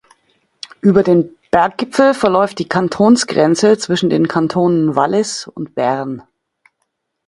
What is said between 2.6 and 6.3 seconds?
Kantonsgrenze zwischen den Kantonen Wallis und Bern.